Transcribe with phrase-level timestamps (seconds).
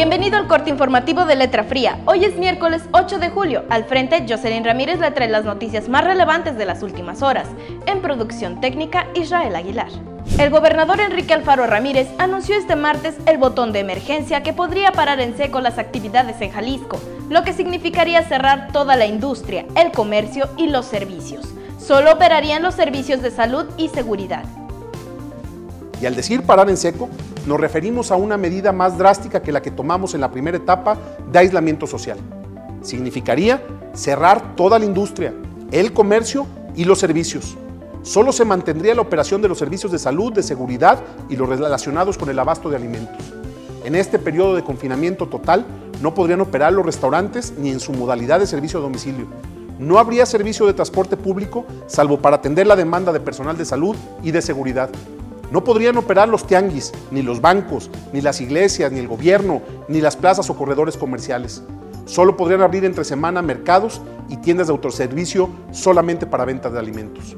[0.00, 1.98] Bienvenido al corte informativo de Letra Fría.
[2.06, 3.66] Hoy es miércoles 8 de julio.
[3.68, 7.46] Al frente, Jocelyn Ramírez le trae las noticias más relevantes de las últimas horas.
[7.84, 9.90] En producción técnica, Israel Aguilar.
[10.38, 15.20] El gobernador Enrique Alfaro Ramírez anunció este martes el botón de emergencia que podría parar
[15.20, 16.98] en seco las actividades en Jalisco,
[17.28, 21.46] lo que significaría cerrar toda la industria, el comercio y los servicios.
[21.78, 24.44] Solo operarían los servicios de salud y seguridad.
[26.00, 27.08] Y al decir parar en seco,
[27.46, 30.96] nos referimos a una medida más drástica que la que tomamos en la primera etapa
[31.30, 32.18] de aislamiento social.
[32.82, 35.34] Significaría cerrar toda la industria,
[35.70, 37.56] el comercio y los servicios.
[38.02, 42.16] Solo se mantendría la operación de los servicios de salud, de seguridad y los relacionados
[42.16, 43.18] con el abasto de alimentos.
[43.84, 45.66] En este periodo de confinamiento total
[46.00, 49.26] no podrían operar los restaurantes ni en su modalidad de servicio a domicilio.
[49.78, 53.96] No habría servicio de transporte público salvo para atender la demanda de personal de salud
[54.22, 54.90] y de seguridad.
[55.50, 60.00] No podrían operar los tianguis, ni los bancos, ni las iglesias, ni el gobierno, ni
[60.00, 61.62] las plazas o corredores comerciales.
[62.04, 67.36] Solo podrían abrir entre semana mercados y tiendas de autoservicio solamente para venta de alimentos.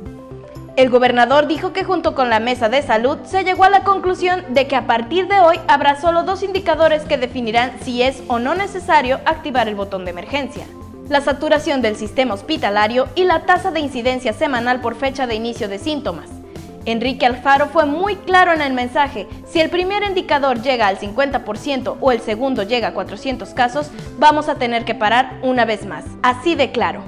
[0.76, 4.42] El gobernador dijo que junto con la mesa de salud se llegó a la conclusión
[4.54, 8.38] de que a partir de hoy habrá solo dos indicadores que definirán si es o
[8.38, 10.64] no necesario activar el botón de emergencia.
[11.10, 15.68] La saturación del sistema hospitalario y la tasa de incidencia semanal por fecha de inicio
[15.68, 16.41] de síntomas.
[16.84, 21.96] Enrique Alfaro fue muy claro en el mensaje, si el primer indicador llega al 50%
[22.00, 26.04] o el segundo llega a 400 casos, vamos a tener que parar una vez más,
[26.22, 27.02] así de claro.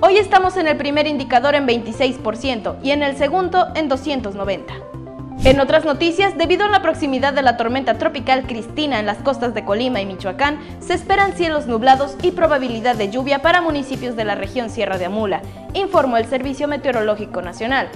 [0.00, 4.72] Hoy estamos en el primer indicador en 26% y en el segundo en 290.
[5.44, 9.54] En otras noticias, debido a la proximidad de la tormenta tropical Cristina en las costas
[9.54, 14.24] de Colima y Michoacán, se esperan cielos nublados y probabilidad de lluvia para municipios de
[14.24, 15.40] la región Sierra de Amula,
[15.72, 17.88] informó el Servicio Meteorológico Nacional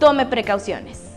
[0.00, 1.10] tome precauciones.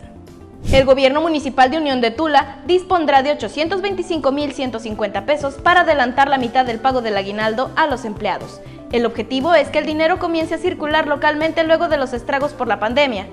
[0.70, 6.64] El gobierno municipal de Unión de Tula dispondrá de 825.150 pesos para adelantar la mitad
[6.64, 8.60] del pago del aguinaldo a los empleados.
[8.92, 12.68] El objetivo es que el dinero comience a circular localmente luego de los estragos por
[12.68, 13.26] la pandemia.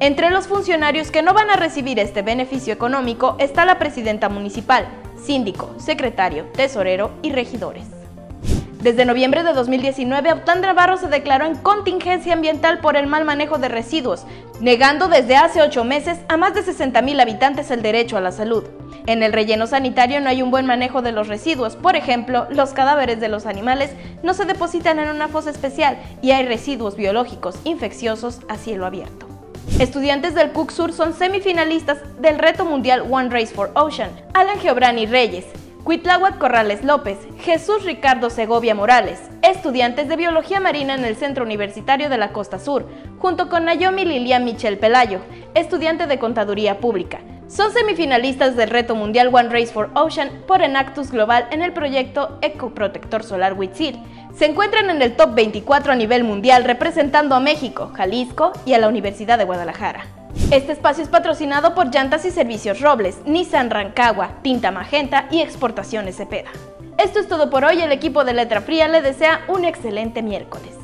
[0.00, 4.86] Entre los funcionarios que no van a recibir este beneficio económico está la presidenta municipal,
[5.20, 7.97] síndico, secretario, tesorero y regidores.
[8.80, 13.58] Desde noviembre de 2019, Autandra Barro se declaró en contingencia ambiental por el mal manejo
[13.58, 14.24] de residuos,
[14.60, 18.62] negando desde hace ocho meses a más de 60.000 habitantes el derecho a la salud.
[19.06, 22.70] En el relleno sanitario no hay un buen manejo de los residuos, por ejemplo, los
[22.70, 23.90] cadáveres de los animales
[24.22, 29.26] no se depositan en una fosa especial y hay residuos biológicos infecciosos a cielo abierto.
[29.80, 34.10] Estudiantes del Cook Sur son semifinalistas del reto mundial One Race for Ocean.
[34.34, 35.44] Alan Geobrani Reyes,
[35.88, 42.10] Cuitláhuac Corrales López, Jesús Ricardo Segovia Morales, estudiantes de Biología Marina en el Centro Universitario
[42.10, 42.86] de la Costa Sur,
[43.18, 45.20] junto con Naomi Lilian Michel Pelayo,
[45.54, 47.20] estudiante de Contaduría Pública.
[47.46, 52.38] Son semifinalistas del reto mundial One Race for Ocean por Enactus Global en el proyecto
[52.42, 53.98] Ecoprotector Solar Witzil.
[54.36, 58.78] Se encuentran en el top 24 a nivel mundial representando a México, Jalisco y a
[58.78, 60.17] la Universidad de Guadalajara.
[60.50, 66.16] Este espacio es patrocinado por Llantas y Servicios Robles, Nissan Rancagua, Tinta Magenta y Exportaciones
[66.16, 66.50] Cepeda.
[66.96, 67.80] Esto es todo por hoy.
[67.80, 70.77] El equipo de Letra Fría le desea un excelente miércoles.